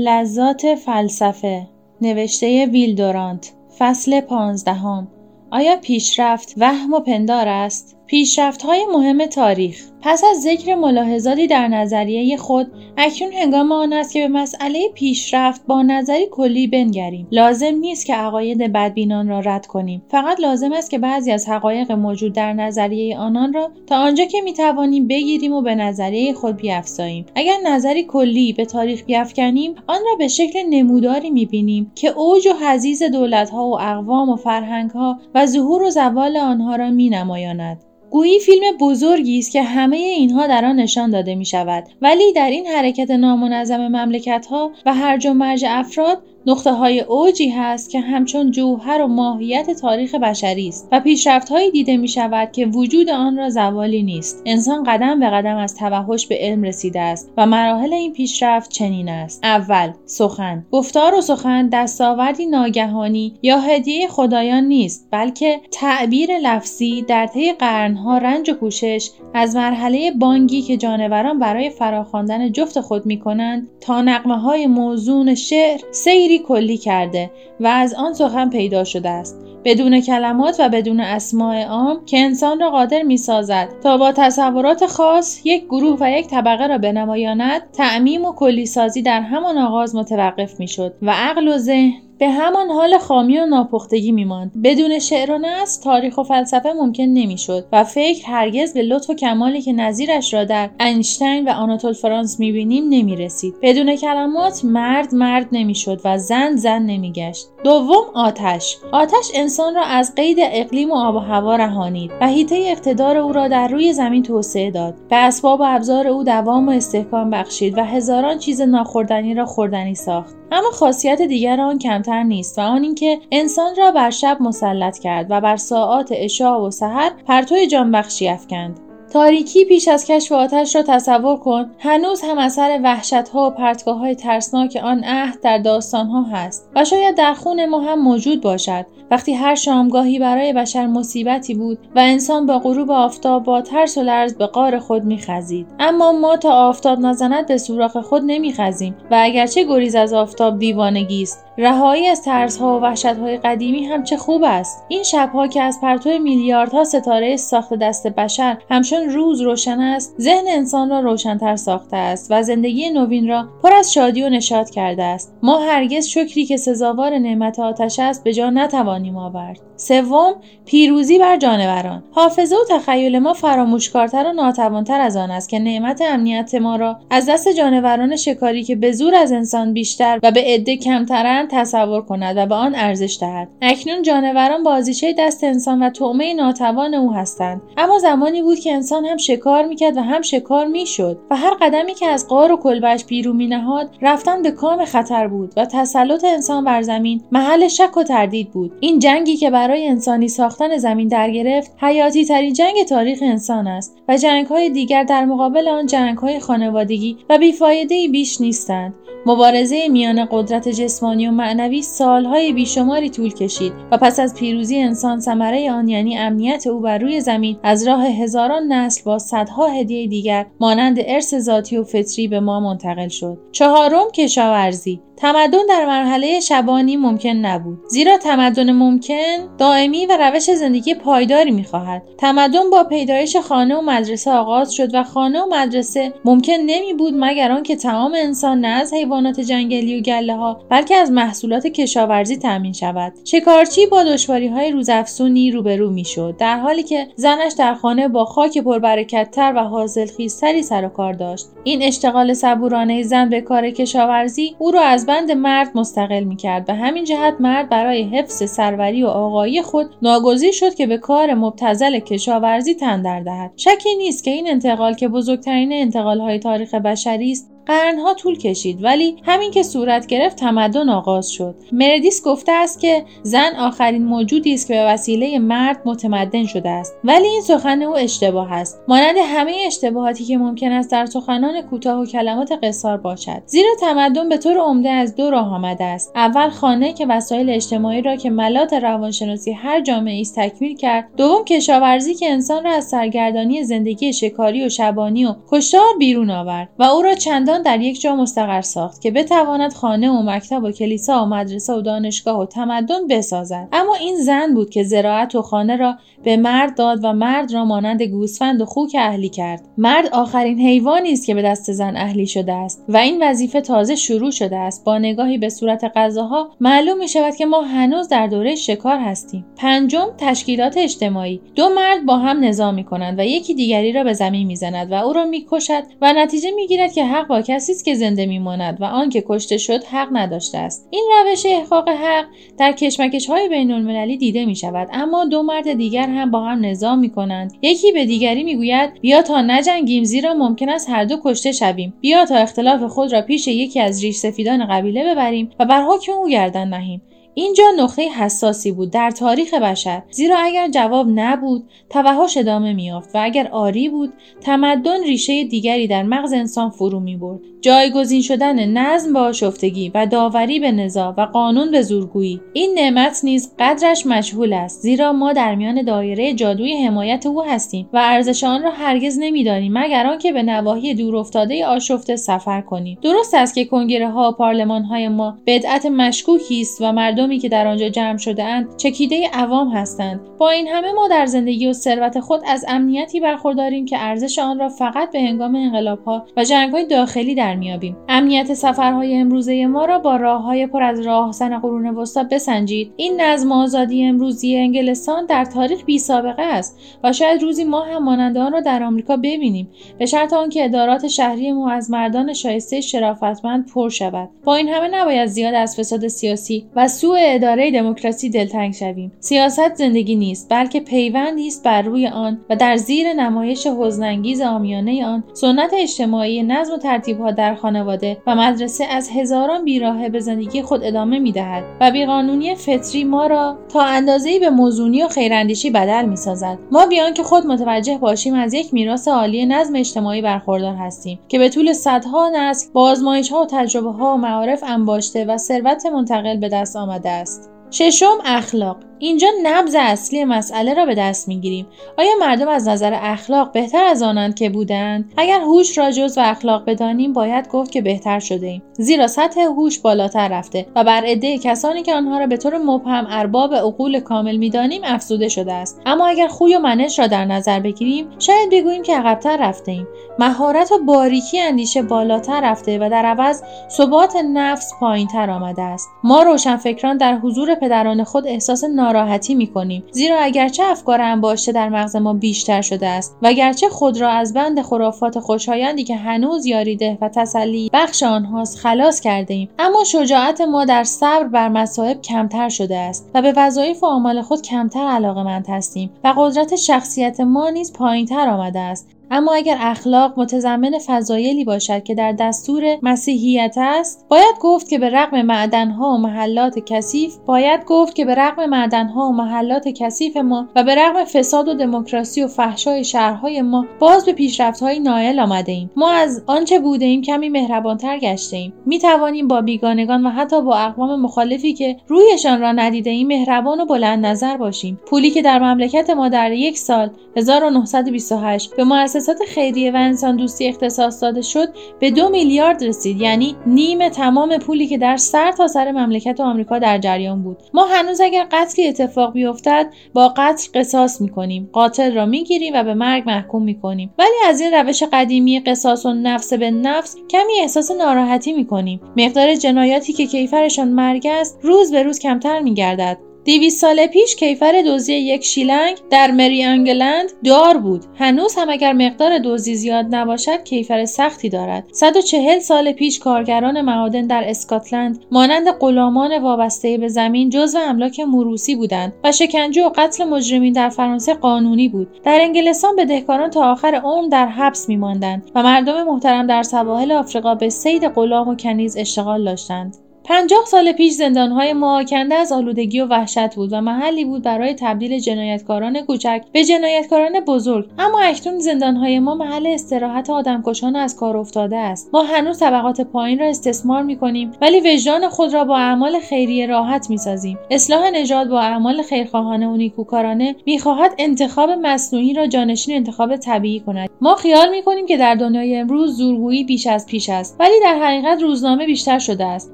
[0.00, 1.66] لذات فلسفه
[2.00, 5.08] نوشته ویلدورانت فصل پانزدهم.
[5.50, 9.90] آیا پیشرفت وهم و پندار است؟ پیشرفت های مهم تاریخ.
[10.02, 15.66] پس از ذکر ملاحظاتی در نظریه خود اکنون هنگام آن است که به مسئله پیشرفت
[15.66, 17.28] با نظری کلی بنگریم.
[17.30, 20.02] لازم نیست که عقاید بدبینان را رد کنیم.
[20.10, 24.40] فقط لازم است که بعضی از حقایق موجود در نظریه آنان را تا آنجا که
[24.40, 27.26] می‌توانیم بگیریم و به نظریه خود بیافزاییم.
[27.34, 32.66] اگر نظری کلی به تاریخ بیافکنیم آن را به شکل نموداری می‌بینیم که اوج و
[32.66, 37.84] حزیز دولتها و اقوام و فرهنگها و ظهور و زوال آنها را مینمایاند.
[38.10, 42.50] گویی فیلم بزرگی است که همه اینها در آن نشان داده می شود ولی در
[42.50, 48.00] این حرکت نامنظم مملکت ها و هرج و مرج افراد نقطه های اوجی هست که
[48.00, 53.10] همچون جوهر و ماهیت تاریخ بشری است و پیشرفت هایی دیده می شود که وجود
[53.10, 54.42] آن را زوالی نیست.
[54.46, 59.08] انسان قدم به قدم از توحش به علم رسیده است و مراحل این پیشرفت چنین
[59.08, 59.44] است.
[59.44, 60.66] اول سخن.
[60.72, 68.18] گفتار و سخن دستاوردی ناگهانی یا هدیه خدایان نیست بلکه تعبیر لفظی در طی قرنها
[68.18, 74.02] رنج و کوشش از مرحله بانگی که جانوران برای فراخواندن جفت خود می کنند تا
[74.02, 79.40] نقمه های موزون شعر سیری کلی کرده و از آن سخن پیدا شده است.
[79.64, 84.86] بدون کلمات و بدون اسماع عام که انسان را قادر می سازد تا با تصورات
[84.86, 89.94] خاص یک گروه و یک طبقه را بنمایاند تعمیم و کلی سازی در همان آغاز
[89.94, 94.52] متوقف می شد و عقل و ذهن به همان حال خامی و ناپختگی میماند.
[94.64, 99.14] بدون شعر و نص تاریخ و فلسفه ممکن نمی‌شد و فکر هرگز به لطف و
[99.14, 103.54] کمالی که نظیرش را در اینشتین و آناتول فرانس می‌بینیم نمی‌رسید.
[103.62, 107.46] بدون کلمات مرد مرد نمی‌شد و زن زن نمیگشت.
[107.64, 108.78] دوم آتش.
[108.92, 113.32] آتش انسان را از قید اقلیم و آب و هوا رهانید و هیته اقتدار او
[113.32, 117.78] را در روی زمین توسعه داد به اسباب و ابزار او دوام و استحکام بخشید
[117.78, 120.36] و هزاران چیز ناخوردنی را خوردنی ساخت.
[120.52, 125.26] اما خاصیت دیگر آن کمتر نیست و آن اینکه انسان را بر شب مسلط کرد
[125.30, 128.87] و بر ساعات عشا و سحر پرتو جانبخشی افکند.
[129.12, 131.70] تاریکی پیش از کشف آتش را تصور کن.
[131.78, 136.70] هنوز هم اثر وحشت ها و پرتگاه های ترسناک آن عهد در داستان ها هست
[136.76, 138.86] و شاید در خون ما هم موجود باشد.
[139.10, 144.02] وقتی هر شامگاهی برای بشر مصیبتی بود و انسان با غروب آفتاب با ترس و
[144.02, 145.66] لرز به قار خود میخزید.
[145.78, 151.22] اما ما تا آفتاب نزند به سوراخ خود نمیخزیم و اگرچه گریز از آفتاب دیوانگی
[151.22, 155.80] است رهایی از ترسها و وحشتهای قدیمی هم چه خوب است؟ این شبها که از
[155.80, 161.96] پرتو میلیاردها ستاره ساخت دست بشر همچون روز روشن است ذهن انسان را روشنتر ساخته
[161.96, 165.34] است و زندگی نوین را پر از شادی و نشاط کرده است.
[165.42, 169.60] ما هرگز شکری که سزاوار نعمت آتش است به جا نتوانیم آورد.
[169.76, 170.34] سوم
[170.66, 172.02] پیروزی بر جانوران.
[172.10, 176.98] حافظه و تخیل ما فراموشکارتر و ناتوانتر از آن است که نعمت امنیت ما را
[177.10, 182.02] از دست جانوران شکاری که به زور از انسان بیشتر و به عده کمترند تصور
[182.02, 183.48] کند و به آن ارزش دهد.
[183.62, 187.62] اکنون جانوران بازیچه دست انسان و طعمه ناتوان او هستند.
[187.76, 191.94] اما زمانی بود که انسان هم شکار می‌کرد و هم شکار می‌شد و هر قدمی
[191.94, 196.64] که از غار و کلبش بیرون مینهاد رفتن به کام خطر بود و تسلط انسان
[196.64, 198.72] بر زمین محل شک و تردید بود.
[198.80, 203.96] این جنگی که برای انسانی ساختن زمین در گرفت حیاتی ترین جنگ تاریخ انسان است
[204.08, 208.94] و جنگ های دیگر در مقابل آن جنگ های خانوادگی و بیفایده بیش نیستند.
[209.26, 215.20] مبارزه میان قدرت جسمانی و معنوی سالهای بیشماری طول کشید و پس از پیروزی انسان
[215.20, 220.06] ثمره آن یعنی امنیت او بر روی زمین از راه هزاران نسل با صدها هدیه
[220.06, 223.38] دیگر مانند ارث ذاتی و فطری به ما منتقل شد.
[223.52, 225.00] چهارم کشاورزی.
[225.20, 227.78] تمدن در مرحله شبانی ممکن نبود.
[227.88, 232.02] زیرا تمدن ممکن دائمی و روش زندگی پایداری می‌خواهد.
[232.18, 237.14] تمدن با پیدایش خانه و مدرسه آغاز شد و خانه و مدرسه ممکن نمی بود
[237.16, 242.36] مگر آنکه تمام انسان نه از حیوانات جنگلی و گله ها بلکه از محصولات کشاورزی
[242.36, 243.12] تامین شود.
[243.24, 248.58] شکارچی با دشواری های روزافزونی روبرو می‌شد در حالی که زنش در خانه با خاک
[248.58, 251.46] پربرکتتر و حاصلخیزتری سر و کار داشت.
[251.64, 256.66] این اشتغال صبورانه زن به کار کشاورزی او را از بند مرد مستقل می کرد
[256.66, 261.34] به همین جهت مرد برای حفظ سروری و آقایی خود ناگزیر شد که به کار
[261.34, 263.52] مبتزل کشاورزی تن در دهد.
[263.56, 269.16] شکی نیست که این انتقال که بزرگترین انتقالهای تاریخ بشری است قرنها طول کشید ولی
[269.24, 271.54] همین که صورت گرفت تمدن آغاز شد.
[271.72, 276.96] مردیس گفته است که زن آخرین موجودی است که به وسیله مرد متمدن شده است.
[277.04, 278.80] ولی این سخن او اشتباه است.
[278.88, 283.42] مانند همه اشتباهاتی که ممکن است در سخنان کوتاه و کلمات قصار باشد.
[283.46, 286.12] زیرا تمدن به طور عمده از دو راه آمده است.
[286.14, 291.08] اول خانه که وسایل اجتماعی را که ملات روانشناسی هر جامعه است تکمیل کرد.
[291.16, 296.68] دوم کشاورزی که انسان را از سرگردانی زندگی شکاری و شبانی و کشتار بیرون آورد
[296.78, 300.70] و او را چندان در یک جا مستقر ساخت که بتواند خانه و مکتب و
[300.70, 303.68] کلیسا و مدرسه و دانشگاه و تمدن بسازد.
[303.72, 305.94] اما این زن بود که زراعت و خانه را
[306.24, 309.62] به مرد داد و مرد را مانند گوسفند و خوک اهلی کرد.
[309.78, 313.96] مرد آخرین حیوانی است که به دست زن اهلی شده است و این وظیفه تازه
[313.96, 314.84] شروع شده است.
[314.84, 319.46] با نگاهی به صورت غذاها معلوم می شود که ما هنوز در دوره شکار هستیم.
[319.56, 321.40] پنجم تشکیلات اجتماعی.
[321.54, 324.94] دو مرد با هم نظام می کنند و یکی دیگری را به زمین می‌زند و
[324.94, 328.84] او را می‌کشد و نتیجه می‌گیرد که حق با کسی است که زنده میماند و
[328.84, 330.88] آنکه کشته شد حق نداشته است.
[330.90, 332.24] این روش احقاق حق
[332.58, 336.64] در کشمکش های بین المللی دیده می شود اما دو مرد دیگر هم با هم
[336.64, 341.16] نظام می کنند یکی به دیگری می‌گوید بیا تا نجنگیم زیرا ممکن است هر دو
[341.24, 341.94] کشته شویم.
[342.00, 346.12] بیا تا اختلاف خود را پیش یکی از ریش سفیدان قبیله ببریم و بر حکم
[346.12, 347.02] او گردن نهیم.
[347.38, 353.18] اینجا نقطه حساسی بود در تاریخ بشر زیرا اگر جواب نبود توحش ادامه میافت و
[353.22, 357.40] اگر آری بود تمدن ریشه دیگری در مغز انسان فرو می‌برد.
[357.60, 362.40] جایگزین شدن نظم با آشفتگی و داوری به نزاع و قانون به زورگویی.
[362.52, 367.88] این نعمت نیز قدرش مجهول است زیرا ما در میان دایره جادوی حمایت او هستیم
[367.92, 372.98] و ارزش آن را هرگز نمی‌دانیم مگر آنکه به نواحی دورافتاده آشفته سفر کنیم.
[373.02, 376.92] درست است که کنگره ها و پارلمان های ما بدعت مشکوکی است و
[377.28, 380.20] مردمی که در آنجا جمع شده اند چکیده عوام هستند.
[380.38, 384.58] با این همه ما در زندگی و ثروت خود از امنیتی برخورداریم که ارزش آن
[384.58, 389.98] را فقط به هنگام انقلابها و جنگهای داخلی در میابیم امنیت سفرهای امروزه ما را
[389.98, 392.92] با راههای پر از راهزن قرون وسطا بسنجید.
[392.96, 398.04] این نظم آزادی امروزی انگلستان در تاریخ بی سابقه است و شاید روزی ما هم
[398.04, 399.68] مانند آن را در آمریکا ببینیم.
[399.98, 404.28] به شرط آنکه ادارات شهری ما از مردان شایسته شرافتمند پر شود.
[404.44, 409.12] با این همه نباید زیاد از فساد سیاسی و سوء اداره دموکراسی دلتنگ شویم.
[409.20, 415.06] سیاست زندگی نیست بلکه پیوندی است بر روی آن و در زیر نمایش حزنانگیز آمیانه
[415.06, 420.62] آن سنت اجتماعی نظم و ترتیبها در خانواده و مدرسه از هزاران بیراهه به زندگی
[420.62, 426.04] خود ادامه می‌دهد و بیقانونی فطری ما را تا اندازهای به موزونی و خیراندیشی بدل
[426.04, 426.58] می‌سازد.
[426.70, 431.38] ما بیان که خود متوجه باشیم از یک میراث عالی نظم اجتماعی برخوردار هستیم که
[431.38, 435.86] به طول صدها نسل با آزمایش ها و تجربه ها و معارف انباشته و ثروت
[435.86, 437.50] منتقل به دست آمده است.
[437.70, 438.87] ششم اخلاق.
[438.98, 441.66] اینجا نبز اصلی مسئله را به دست می‌گیریم.
[441.98, 446.20] آیا مردم از نظر اخلاق بهتر از آنند که بودند؟ اگر هوش را جز و
[446.24, 448.62] اخلاق بدانیم باید گفت که بهتر شده ایم.
[448.72, 453.06] زیرا سطح هوش بالاتر رفته و بر عده کسانی که آنها را به طور مبهم
[453.10, 455.80] ارباب عقول کامل می‌دانیم افزوده شده است.
[455.86, 459.88] اما اگر خوی و منش را در نظر بگیریم شاید بگوییم که عقبتر رفته ایم.
[460.18, 465.88] مهارت و باریکی اندیشه بالاتر رفته و در عوض ثبات نفس پایینتر آمده است.
[466.04, 471.68] ما روشنفکران در حضور پدران خود احساس ناراحتی می کنیم زیرا اگرچه افکار انباشته در
[471.68, 476.46] مغز ما بیشتر شده است و اگرچه خود را از بند خرافات خوشایندی که هنوز
[476.46, 482.02] یاریده و تسلی بخش آنهاست خلاص کرده ایم اما شجاعت ما در صبر بر مصائب
[482.02, 485.18] کمتر شده است و به وظایف و آمال خود کمتر علاقه
[485.48, 488.97] هستیم و قدرت شخصیت ما نیز پایینتر آمده است.
[489.10, 494.90] اما اگر اخلاق متضمن فضایلی باشد که در دستور مسیحیت است باید گفت که به
[494.90, 500.48] رغم معدنها و محلات کثیف باید گفت که به رغم معدنها و محلات کثیف ما
[500.56, 505.52] و به رغم فساد و دموکراسی و فحشای شهرهای ما باز به پیشرفتهای نایل آمده
[505.52, 505.70] ایم.
[505.76, 508.52] ما از آنچه بوده ایم کمی مهربانتر گشته ایم.
[508.66, 513.60] می توانیم با بیگانگان و حتی با اقوام مخالفی که رویشان را ندیده ایم مهربان
[513.60, 514.80] و بلند نظر باشیم.
[514.86, 518.64] پولی که در مملکت ما در یک سال 1928 به
[518.98, 521.48] مؤسسات خیریه و انسان دوستی اختصاص داده شد
[521.80, 523.00] به دو میلیارد رسید.
[523.00, 527.36] یعنی نیم تمام پولی که در سر تا سر مملکت آمریکا در جریان بود.
[527.54, 531.48] ما هنوز اگر قتلی اتفاق بیفتد با قتل قصاص می‌کنیم.
[531.52, 533.94] قاتل را می‌گیریم و به مرگ محکوم می‌کنیم.
[533.98, 538.80] ولی از این روش قدیمی قصاص و نفس به نفس کمی احساس ناراحتی می‌کنیم.
[538.96, 542.98] مقدار جنایاتی که کیفرشان مرگ است روز به روز کمتر میگردد.
[543.28, 547.84] دیویس سال پیش کیفر دزدی یک شیلنگ در مری انگلند دار بود.
[547.94, 551.64] هنوز هم اگر مقدار دزدی زیاد نباشد کیفر سختی دارد.
[551.72, 558.56] 140 سال پیش کارگران معادن در اسکاتلند مانند غلامان وابسته به زمین جزو املاک موروسی
[558.56, 561.88] بودند و شکنجه و قتل مجرمین در فرانسه قانونی بود.
[562.04, 567.34] در انگلستان بدهکاران تا آخر عمر در حبس میماندند و مردم محترم در سواحل آفریقا
[567.34, 569.87] به صید غلام و کنیز اشتغال داشتند.
[570.08, 574.54] پنجاه سال پیش زندانهای ما کنده از آلودگی و وحشت بود و محلی بود برای
[574.54, 577.66] تبدیل جنایتکاران کوچک به جنایتکاران بزرگ.
[577.78, 581.90] اما اکنون زندانهای ما محل استراحت آدمکشان از کار افتاده است.
[581.92, 586.90] ما هنوز طبقات پایین را استثمار می‌کنیم ولی وجدان خود را با اعمال خیریه راحت
[586.90, 587.38] می‌سازیم.
[587.50, 593.90] اصلاح نژاد با اعمال خیرخواهانه و نیکوکارانه می‌خواهد انتخاب مصنوعی را جانشین انتخاب طبیعی کند.
[594.00, 598.22] ما خیال می‌کنیم که در دنیای امروز زورگویی بیش از پیش است ولی در حقیقت
[598.22, 599.52] روزنامه بیشتر شده است.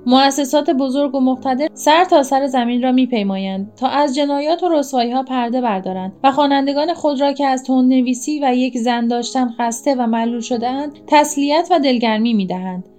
[0.45, 5.11] مؤسسات بزرگ و مقتدر سر تا سر زمین را میپیمایند تا از جنایات و رسوایی
[5.11, 9.51] ها پرده بردارند و خوانندگان خود را که از تون نویسی و یک زن داشتن
[9.59, 12.94] خسته و معلول شدهاند تسلیت و دلگرمی می‌دهند.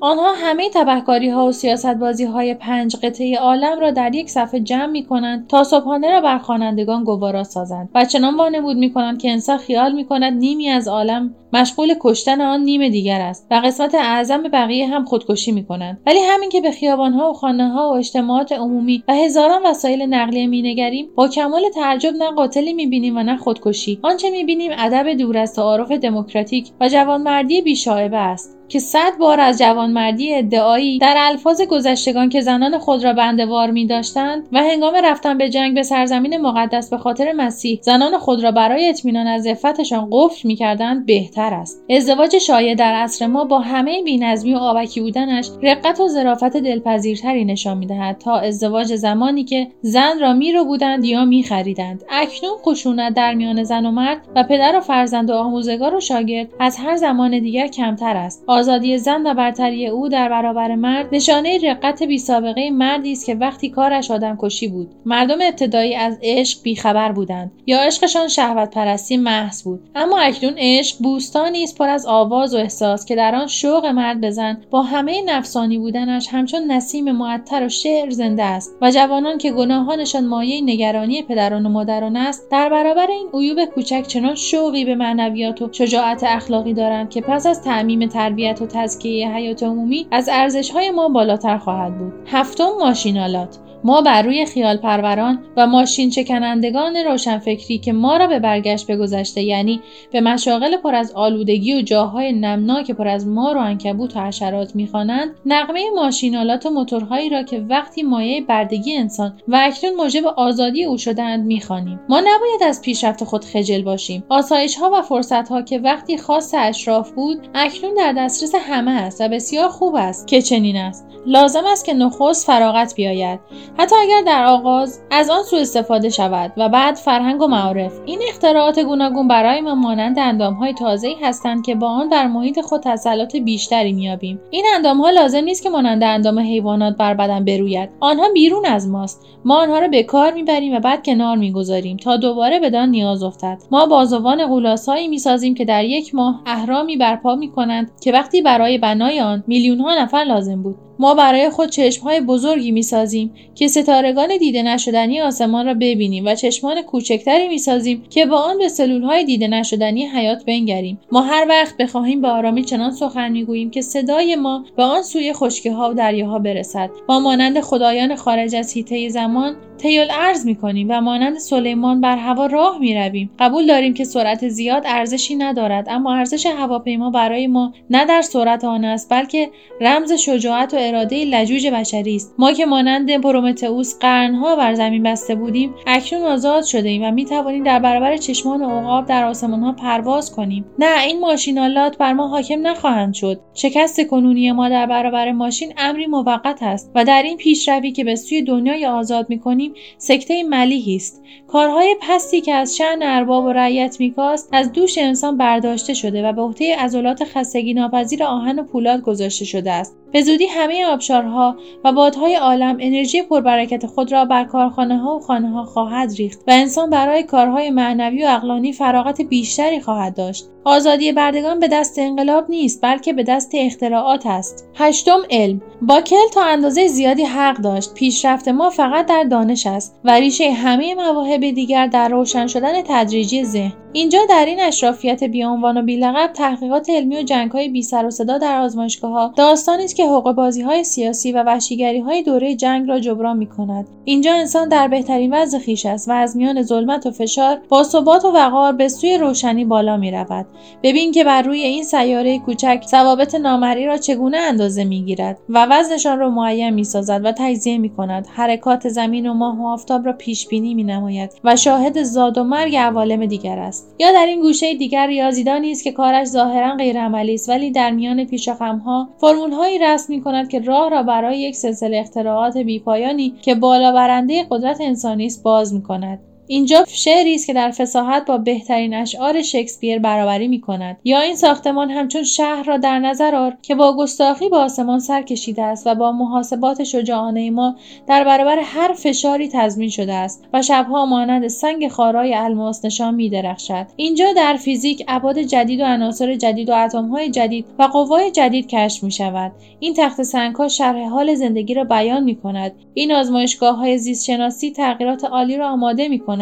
[0.00, 4.60] آنها همه تبهکاری ها و سیاست بازی های پنج قطعه عالم را در یک صفحه
[4.60, 7.88] جمع می کنند تا صبحانه را بر خوانندگان گوارا سازند.
[7.94, 12.40] و چنان وانمود می کنند که انسان خیال می کند نیمی از عالم مشغول کشتن
[12.40, 16.60] آن نیم دیگر است و قسمت اعظم بقیه هم خودکشی می کنند ولی همین که
[16.60, 21.62] به خیابانها و خانه ها و اجتماعات عمومی و هزاران وسایل نقلیه مینگریم با کمال
[21.74, 23.98] تعجب نه قاتلی می‌بینیم و نه خودکشی.
[24.02, 28.63] آنچه می‌بینیم ادب دور از تعارف دموکراتیک و جوانمردی بیشاعبه است.
[28.74, 33.86] که صد بار از جوانمردی ادعایی در الفاظ گذشتگان که زنان خود را بندوار می
[33.86, 38.50] داشتند و هنگام رفتن به جنگ به سرزمین مقدس به خاطر مسیح زنان خود را
[38.50, 41.84] برای اطمینان از عفتشان قفل می کردند بهتر است.
[41.90, 47.44] ازدواج شایع در عصر ما با همه بینظمی و آبکی بودنش رقت و ظرافت دلپذیرتری
[47.44, 52.04] نشان می‌دهد تا ازدواج زمانی که زن را می رو بودند یا می خریدند.
[52.10, 56.48] اکنون خشونت در میان زن و مرد و پدر و فرزند و آموزگار و شاگرد
[56.60, 58.44] از هر زمان دیگر کمتر است.
[58.64, 63.34] آزادی زن و برتری او در برابر مرد نشانه رقت بی سابقه مردی است که
[63.34, 64.90] وقتی کارش آدم کشی بود.
[65.06, 67.52] مردم ابتدایی از عشق بیخبر بودند.
[67.66, 69.80] یا عشقشان شهوت پرستی محض بود.
[69.94, 74.20] اما اکنون عشق بوستانی است پر از آواز و احساس که در آن شوق مرد
[74.20, 79.52] بزن با همه نفسانی بودنش همچون نسیم معطر و شعر زنده است و جوانان که
[79.52, 84.94] گناهانشان مایه نگرانی پدران و مادران است در برابر این عیوب کوچک چنان شوقی به
[84.94, 90.28] معنویات و شجاعت اخلاقی دارند که پس از تعمیم تربیت و تزکیه حیات عمومی از
[90.32, 92.12] ارزش های ما بالاتر خواهد بود.
[92.26, 98.38] هفتم ماشینالات ما بر روی خیال پروران و ماشین چکنندگان روشنفکری که ما را به
[98.38, 99.80] برگشت به گذشته یعنی
[100.12, 104.76] به مشاغل پر از آلودگی و جاهای نمناک پر از مار و انکبوت و حشرات
[104.76, 110.84] می‌خوانند نقمه ماشینالات و موتورهایی را که وقتی مایه بردگی انسان و اکنون موجب آزادی
[110.84, 112.00] او شدهاند می‌خوانیم.
[112.08, 114.24] ما نباید از پیشرفت خود خجل باشیم.
[114.28, 119.20] آسایش ها و فرصت ها که وقتی خاص اشراف بود اکنون در دسترس همه است
[119.20, 121.06] و بسیار خوب است که چنین است.
[121.26, 123.40] لازم است که نخست فراغت بیاید.
[123.78, 128.18] حتی اگر در آغاز از آن سوء استفاده شود و بعد فرهنگ و معارف این
[128.28, 133.36] اختراعات گوناگون برای ما مانند اندامهای تازه‌ای هستند که با آن در محیط خود تسلط
[133.36, 134.40] بیشتری مییابیم.
[134.50, 137.90] این اندامها لازم نیست که مانند اندام حیوانات بر بدن بروید.
[138.00, 139.26] آنها بیرون از ماست.
[139.44, 143.58] ما آنها را به کار می‌بریم و بعد کنار می‌گذاریم تا دوباره بدان نیاز افتد.
[143.70, 149.20] ما بازوان غولاسایی می‌سازیم که در یک ماه اهرامی برپا می‌کنند که وقتی برای بنای
[149.20, 150.76] آن میلیونها نفر لازم بود.
[150.98, 156.82] ما برای خود چشمهای بزرگی می‌سازیم که ستارگان دیده نشدنی آسمان را ببینیم و چشمان
[156.82, 160.98] کوچکتری می‌سازیم که با آن به سلولهای دیده نشدنی حیات بنگریم.
[161.12, 165.32] ما هر وقت بخواهیم به آرامی چنان سخن می‌گوییم که صدای ما به آن سوی
[165.32, 166.90] خشکی ها و دریاها برسد.
[167.08, 172.46] ما مانند خدایان خارج از حیطه زمان تیل ارز می‌کنیم و مانند سلیمان بر هوا
[172.46, 173.30] راه می‌رویم.
[173.38, 178.64] قبول داریم که سرعت زیاد ارزشی ندارد اما ارزش هواپیما برای ما نه در سرعت
[178.64, 182.34] آن است بلکه رمز شجاعت و اراده لجوج بشری است.
[182.38, 187.24] ما که مانند پرومتئوس قرنها بر زمین بسته بودیم اکنون آزاد شده ایم و می
[187.24, 190.64] توانیم در برابر چشمان عقاب در آسمانها پرواز کنیم.
[190.78, 193.40] نه این ماشینالات بر ما حاکم نخواهند شد.
[193.54, 198.16] شکست کنونی ما در برابر ماشین امری موقت است و در این پیشروی که به
[198.16, 201.22] سوی دنیای آزاد می‌کنیم سکته ملیحی است.
[201.48, 206.32] کارهای پستی که از شعن ارباب و رعیت میکاست از دوش انسان برداشته شده و
[206.32, 209.96] به عهده عضلات خستگی ناپذیر آهن و پولاد گذاشته شده است.
[210.12, 215.20] به زودی همه آبشارها و بادهای عالم انرژی پربرکت خود را بر کارخانه ها و
[215.20, 220.44] خانه ها خواهد ریخت و انسان برای کارهای معنوی و اقلانی فراغت بیشتری خواهد داشت.
[220.64, 224.68] آزادی بردگان به دست انقلاب نیست بلکه به دست اختراعات است.
[224.74, 225.62] هشتم علم.
[225.82, 227.94] باکل تا اندازه زیادی حق داشت.
[227.94, 233.44] پیشرفت ما فقط در دانش است و ریشه همه مواهب دیگر در روشن شدن تدریجی
[233.44, 233.83] ذهن.
[233.96, 238.38] اینجا در این اشرافیت بیعنوان و بیلقب تحقیقات علمی و جنگهای بی سر و صدا
[238.38, 243.36] در آزمایشگاهها داستانی است که حقوق های سیاسی و وحشیگری های دوره جنگ را جبران
[243.36, 247.60] می کند اینجا انسان در بهترین وضع خیش است و از میان ظلمت و فشار
[247.68, 250.46] با ثبات و وقار به سوی روشنی بالا می رود
[250.82, 255.66] ببین که بر روی این سیاره کوچک ضوابط نامری را چگونه اندازه می گیرد و
[255.70, 260.06] وزنشان را معین می سازد و تجزیه می کند حرکات زمین و ماه و آفتاب
[260.06, 263.83] را پیش بینی می نماید و شاهد زاد و مرگ عوالم دیگر است.
[263.98, 268.24] یا در این گوشه دیگر ریاضیدانی است که کارش ظاهرا غیرعملی است ولی در میان
[268.24, 273.92] پیشخمها فرمولهایی رسم می کند که راه را برای یک سلسله اختراعات بیپایانی که بالا
[273.92, 278.94] برنده قدرت انسانی است باز می کند اینجا شعری است که در فساحت با بهترین
[278.94, 283.74] اشعار شکسپیر برابری می کند یا این ساختمان همچون شهر را در نظر آر که
[283.74, 288.92] با گستاخی به آسمان سر کشیده است و با محاسبات شجاعانه ما در برابر هر
[288.92, 294.56] فشاری تضمین شده است و شبها مانند سنگ خارای الماس نشان می درخشد اینجا در
[294.56, 299.52] فیزیک ابعاد جدید و عناصر جدید و اتمهای جدید و قوای جدید کشف می شود
[299.80, 304.70] این تخت سنگها شرح حال زندگی را بیان می کند این آزمایشگاه های زیست شناسی
[304.70, 306.33] تغییرات عالی را آماده می کند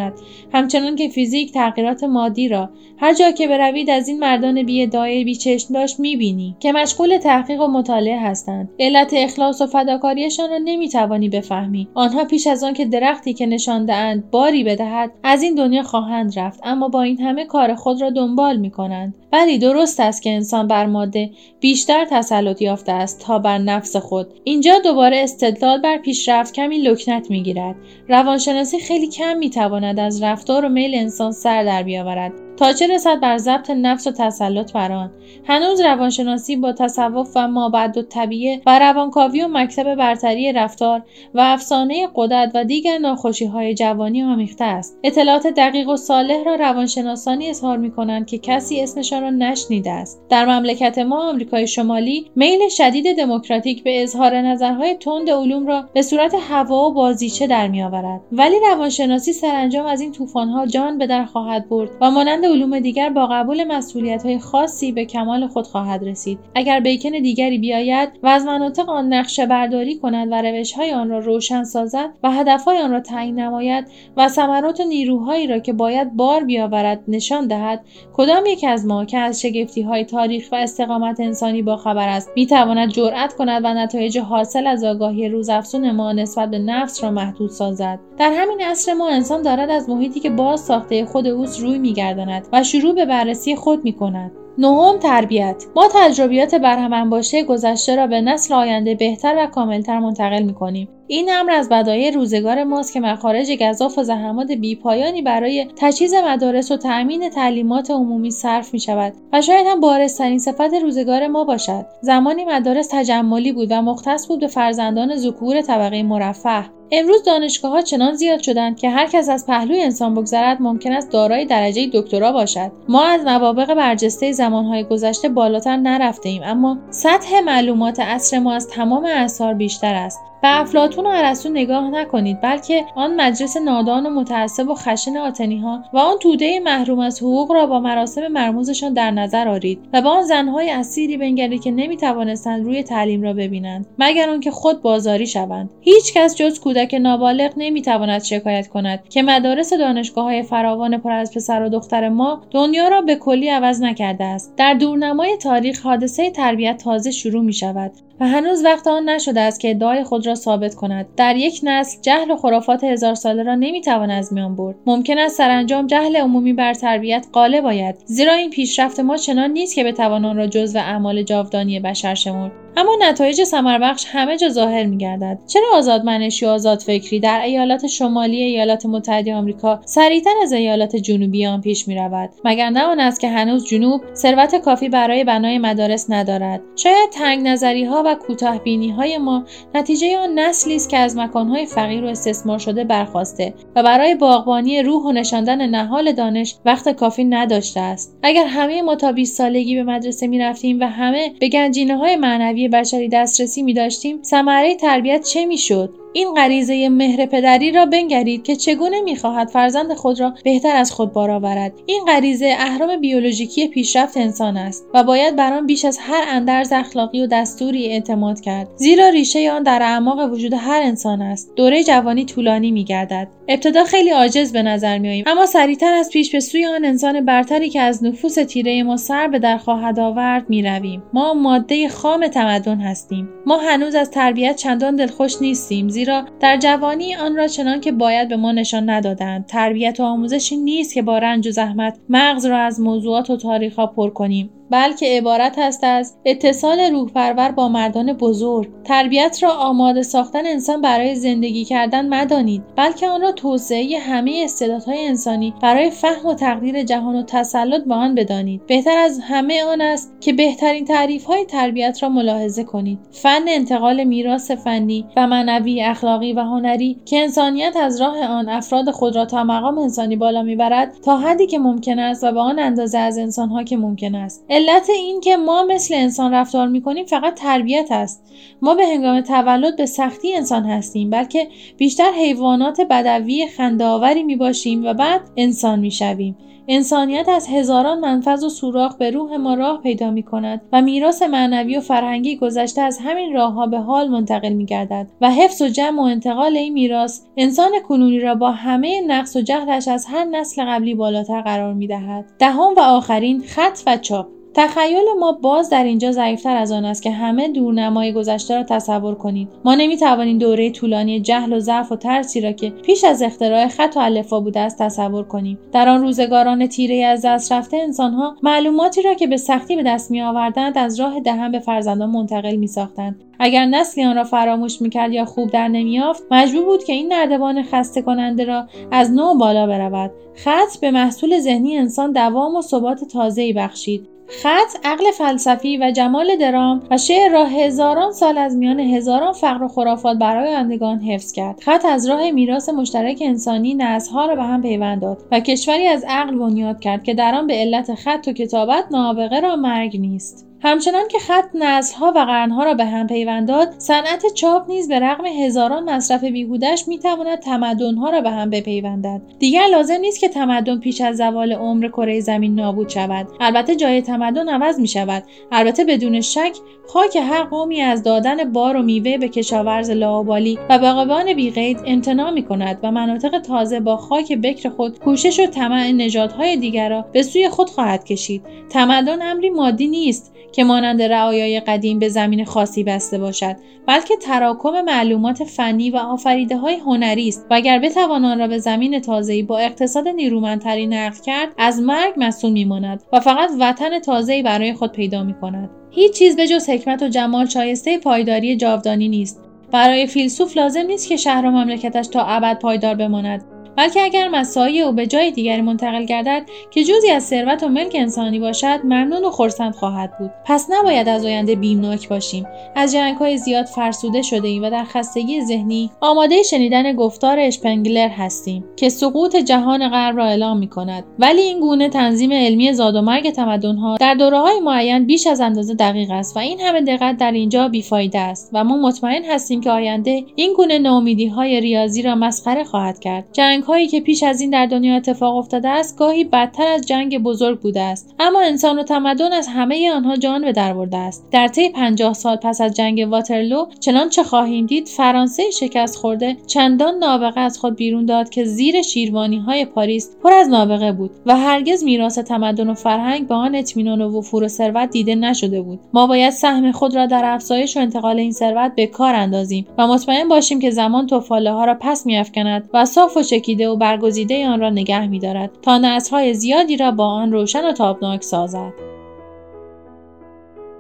[0.53, 5.25] همچنان که فیزیک تغییرات مادی را هر جا که بروید از این مردان بی ادعای
[5.25, 8.71] بی چشم داشت می‌بینی که مشغول تحقیق و مطالعه هستند.
[8.81, 11.89] علت اخلاص و فداکاریشان را نمی‌توانی بفهمی.
[11.95, 16.61] آنها پیش از آن که درختی که نشانده باری بدهد از این دنیا خواهند رفت
[16.65, 19.15] اما با این همه کار خود را دنبال می‌کنند.
[19.31, 21.31] بلی درست است که انسان بر ماده
[21.61, 24.27] بیشتر تسلط یافته است تا بر نفس خود.
[24.45, 27.77] اینجا دوباره استدلال بر پیشرفت کمی لکنت می‌گیرد.
[28.09, 33.21] روانشناسی خیلی کم می‌تواند از رفتار و میل انسان سر در بیاورد تا چه رسد
[33.21, 35.09] بر ضبط نفس و تسلط بر
[35.45, 41.03] هنوز روانشناسی با تصوف و مابعد و طبیعه و روانکاوی و مکتب برتری رفتار
[41.35, 44.99] و افسانه قدرت و دیگر ناخوشی های جوانی آمیخته است.
[45.05, 50.23] اطلاعات دقیق و صالح را روانشناسانی اظهار می کنند که کسی اسمشان را نشنیده است.
[50.29, 56.03] در مملکت ما آمریکای شمالی میل شدید دموکراتیک به اظهار نظرهای تند علوم را به
[56.03, 58.21] صورت هوا و بازیچه در میآورد.
[58.33, 63.11] ولی روانشناسی سرانجام از این طوفانها جان به در خواهد برد و مانند علوم دیگر
[63.11, 66.39] با قبول مسئولیت های خاصی به کمال خود خواهد رسید.
[66.55, 71.09] اگر بیکن دیگری بیاید و از مناطق آن نقشه برداری کند و روش های آن
[71.09, 73.87] را روشن سازد و هدفهای آن را تعیین نماید
[74.17, 77.81] و ثمرات و نیروهایی را که باید بار بیاورد نشان دهد
[78.13, 82.31] کدام یک از ما که از شگفتی های تاریخ و استقامت انسانی با خبر است
[82.37, 87.51] می‌تواند جرأت کند و نتایج حاصل از آگاهی روزافزون ما نسبت به نفس را محدود
[87.51, 91.79] سازد؟ در همین عصر ما انسان دارد از محیطی که باز ساخته خود اوست روی
[91.79, 94.33] میگرداند و شروع به بررسی خود می کند.
[94.59, 95.65] نهم تربیت.
[95.77, 100.89] ما تجربیات برهم باشه گذشته را به نسل آینده بهتر و کاملتر منتقل می کنیم
[101.07, 106.71] این امر از بدایع روزگار ماست که مخارج گذاف و زحمات بیپایانی برای تجهیز مدارس
[106.71, 111.87] و تأمین تعلیمات عمومی صرف می شود و شاید هم بارسترین صفت روزگار ما باشد.
[112.01, 116.65] زمانی مدارس تجملی بود و مختص بود به فرزندان ذکور طبقه مرفه.
[116.95, 121.11] امروز دانشگاه ها چنان زیاد شدند که هر کس از پهلوی انسان بگذرد ممکن است
[121.11, 122.73] دارای درجه دکترا باشد.
[122.89, 128.69] ما از نوابق برجسته زمانهای گذشته بالاتر نرفته ایم اما سطح معلومات عصر ما از
[128.69, 130.21] تمام اثار بیشتر است.
[130.43, 135.59] به افلاتون و ارسطو نگاه نکنید بلکه آن مجلس نادان و متعصب و خشن آتنی
[135.59, 140.03] ها و آن توده محروم از حقوق را با مراسم مرموزشان در نظر آرید و
[140.03, 145.27] به آن زنهای اسیری بنگرید که نمی‌توانستند روی تعلیم را ببینند مگر آنکه خود بازاری
[145.27, 145.71] شوند.
[145.81, 151.35] هیچ کس جز کودک نابالغ نمی‌تواند شکایت کند که مدارس دانشگاه های فراوان پر از
[151.35, 154.55] پسر و دختر ما دنیا را به کلی عوض نکرده است.
[154.57, 157.93] در دورنمای تاریخ حادثه تربیت تازه شروع می شود
[158.23, 161.07] و هنوز وقت آن نشده است که ادعای خود را ثابت کند.
[161.17, 164.77] در یک نسل جهل و خرافات هزار ساله را نمی‌توان از میان برد.
[164.87, 169.75] ممکن است سرانجام جهل عمومی بر تربیت غالب آید زیرا این پیشرفت ما چنان نیست
[169.75, 172.62] که بتوان آن را جزو اعمال جاودانی بشر شمرد.
[172.83, 175.39] اما نتایج سمربخش همه جا ظاهر میگردد.
[175.47, 181.61] چرا آزادمنشی و آزادفکری در ایالات شمالی ایالات متحده آمریکا سریعتر از ایالات جنوبی آن
[181.61, 186.61] پیش می‌رود؟ مگر نه آن است که هنوز جنوب ثروت کافی برای بنای مدارس ندارد؟
[186.77, 188.61] شاید تنگ نظری ها و کوتاه
[188.97, 193.83] های ما نتیجه آن نسلی است که از مکانهای فقیر و استثمار شده برخواسته و
[193.83, 198.19] برای باغبانی روح و نشاندن نهال دانش وقت کافی نداشته است.
[198.23, 202.69] اگر همه ما تا 20 سالگی به مدرسه می‌رفتیم و همه به گنجینه های معنوی
[202.73, 208.57] بشری دسترسی می داشتیم ثمره تربیت چه می‌شد؟ این غریزه مهر پدری را بنگرید که
[208.57, 211.73] چگونه می‌خواهد فرزند خود را بهتر از خود بار آورد.
[211.87, 216.73] این غریزه اهرام بیولوژیکی پیشرفت انسان است و باید بر آن بیش از هر اندرز
[216.73, 218.69] اخلاقی و دستوری اعتماد کرد.
[218.77, 221.53] زیرا ریشه آن در اعماق وجود هر انسان است.
[221.57, 223.29] دوره جوانی طولانی میگردد.
[223.49, 227.69] ابتدا خیلی عاجز به نظر میآییم اما سریعتر از پیش به سوی آن انسان برتری
[227.69, 231.03] که از نفوس تیره ما سر به در خواهد آورد می‌رویم.
[231.13, 233.29] ما ماده خام تمدن هستیم.
[233.47, 238.29] ما هنوز از تربیت چندان دلخوش نیستیم زیرا در جوانی آن را چنان که باید
[238.29, 239.47] به ما نشان ندادند.
[239.47, 243.87] تربیت و آموزشی نیست که با رنج و زحمت مغز را از موضوعات و تاریخها
[243.87, 244.51] پر کنیم.
[244.73, 248.69] بلکه عبارت است از اتصال روح پرور با مردان بزرگ.
[248.85, 255.07] تربیت را آماده ساختن انسان برای زندگی کردن مدانید بلکه آن را توسعه همه استعدادهای
[255.07, 258.67] انسانی برای فهم و تقدیر جهان و تسلط به آن بدانید.
[258.67, 262.99] بهتر از همه آن است که بهترین تعریف های تربیت را ملاحظه کنید.
[263.11, 268.91] فن انتقال میراث فنی و معنوی اخلاقی و هنری که انسانیت از راه آن افراد
[268.91, 272.59] خود را تا مقام انسانی بالا می‌برد تا حدی که ممکن است و به آن
[272.59, 274.45] اندازه از انسانها که ممکن است.
[274.63, 278.25] علت این که ما مثل انسان رفتار می‌کنیم فقط تربیت است.
[278.63, 281.49] ما به هنگام تولد به سختی انسان هستیم بلکه
[281.79, 286.37] بیشتر حیوانات بدوی خندهآوری می‌باشیم و بعد انسان می‌شویم.
[286.69, 291.23] انسانیت از هزاران منفذ و سوراخ به روح ما راه پیدا می کند و میراث
[291.23, 295.69] معنوی و فرهنگی گذشته از همین راهها به حال منتقل می گردد و حفظ و
[295.69, 300.25] جمع و انتقال این میراث انسان کنونی را با همه نقص و جهلش از هر
[300.25, 302.25] نسل قبلی بالاتر قرار می دهد.
[302.39, 304.27] دهم و آخرین خط و چاپ.
[304.55, 309.15] تخیل ما باز در اینجا ضعیفتر از آن است که همه دورنمای گذشته را تصور
[309.15, 309.49] کنید.
[309.65, 313.93] ما نمی‌توانیم دوره طولانی جهل و ضعف و ترسی را که پیش از اختراع خط
[313.97, 315.59] و الفا بوده است تصور کنیم.
[315.73, 320.11] در آن روزگاران تیره از دست رفته انسانها معلوماتی را که به سختی به دست
[320.11, 323.21] میآوردند از راه دهن به فرزندان منتقل میساختند.
[323.39, 327.63] اگر نسلی آن را فراموش می‌کرد یا خوب در نمیافت مجبور بود که این نردبان
[327.63, 330.11] خسته کننده را از نو بالا برود.
[330.35, 334.09] خط به محصول ذهنی انسان دوام و ثبات تازه‌ای بخشید.
[334.41, 339.63] خط عقل فلسفی و جمال درام و شعر را هزاران سال از میان هزاران فقر
[339.63, 341.61] و خرافات برای اندگان حفظ کرد.
[341.61, 346.05] خط از راه میراث مشترک انسانی نسلها را به هم پیوند داد و کشوری از
[346.09, 350.52] عقل بنیاد کرد که در آن به علت خط و کتابت نابغه را مرگ نیست.
[350.65, 354.99] همچنان که خط نسلها و قرنها را به هم پیوند داد صنعت چاپ نیز به
[354.99, 359.21] رغم هزاران مصرف بیهودش می‌تواند تمدنها را به هم بپیوندد.
[359.39, 363.29] دیگر لازم نیست که تمدن پیش از زوال عمر کره زمین نابود شود.
[363.41, 365.23] البته جای تمدن عوض می شود
[365.53, 366.53] البته بدون شک
[366.89, 372.31] خاک هر قومی از دادن بار و میوه به کشاورز لاابالی و باغبان بیقید امتناع
[372.31, 377.05] می کند و مناطق تازه با خاک بکر خود کوشش و طمع نژادهای دیگر را
[377.13, 378.43] به سوی خود خواهد کشید.
[378.71, 384.81] تمدن امری مادی نیست که مانند رعایای قدیم به زمین خاصی بسته باشد بلکه تراکم
[384.81, 387.47] معلومات فنی و آفریده های هنری است.
[387.51, 392.13] و اگر بتوان آن را به زمین تازه‌ای با اقتصاد نیرومندتری نقل کرد از مرگ
[392.17, 396.69] مسئول میماند و فقط وطن تازه‌ای برای خود پیدا می کند هیچ چیز به جز
[396.69, 399.43] حکمت و جمال شایسته پایداری جاودانی نیست.
[399.73, 403.45] برای فیلسوف لازم نیست که شهر و مملکتش تا ابد پایدار بماند.
[403.77, 407.93] بلکه اگر مسایی او به جای دیگری منتقل گردد که جزی از ثروت و ملک
[407.95, 410.31] انسانی باشد ممنون و خرسند خواهد بود.
[410.45, 412.47] پس نباید از آینده بیمناک باشیم.
[412.77, 418.65] از های زیاد فرسوده شده ایم و در خستگی ذهنی آماده شنیدن گفتار اشپنگلر هستیم
[418.77, 423.01] که سقوط جهان غرب را اعلام می کند ولی این گونه تنظیم علمی زاد و
[423.03, 427.17] مرگ تمدنها در دوره های معین بیش از اندازه دقیق است و این همه دقت
[427.17, 432.03] در اینجا بیفایده است و ما مطمئن هستیم که آینده این گونه ناامیدی های ریاضی
[432.03, 433.25] را مسخره خواهد کرد.
[433.33, 436.87] جنگ جنگ هایی که پیش از این در دنیا اتفاق افتاده است گاهی بدتر از
[436.87, 438.15] جنگ بزرگ بوده است.
[438.19, 441.29] اما انسان و تمدن از همه آنها جان به در برده است.
[441.31, 446.95] در طی پنجاه سال پس از جنگ واترلو چنانچه خواهیم دید فرانسه شکست خورده چندان
[446.99, 451.37] نابغه از خود بیرون داد که زیر شیروانی های پاریس پر از نابغه بود و
[451.37, 455.81] هرگز میراث تمدن و فرهنگ به آن اطمینان و وفور و ثروت دیده نشده بود.
[455.93, 459.87] ما باید سهم خود را در افزایش و انتقال این ثروت به کار اندازیم و
[459.87, 463.23] مطمئن باشیم که زمان توفاله ها را پس میافکند و صاف و
[463.55, 465.51] و برگزیده آن را نگه میدارد.
[465.63, 468.73] تا نسلهای زیادی را با آن روشن و تابناک سازد.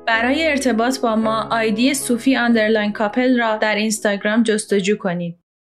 [0.06, 5.41] برای ارتباط با ما آیدی صوفی underline couple را در اینستاگرام جستجو کنید.